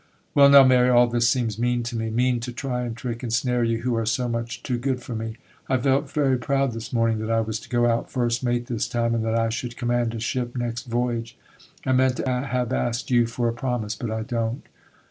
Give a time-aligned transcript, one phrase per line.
[0.33, 3.63] 'Well, now, Mary, all this seems mean to me,—mean to try and trick and snare
[3.63, 5.37] you, who are so much too good for me.
[5.69, 8.87] I felt very proud this morning that I was to go out first mate this
[8.87, 11.37] time, and that I should command a ship next voyage.
[11.85, 14.63] I meant to have asked you for a promise, but I don't.